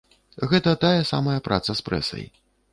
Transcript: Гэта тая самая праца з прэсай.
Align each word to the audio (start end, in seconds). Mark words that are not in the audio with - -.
Гэта 0.53 0.73
тая 0.85 1.03
самая 1.11 1.37
праца 1.51 1.71
з 1.83 1.89
прэсай. 1.91 2.29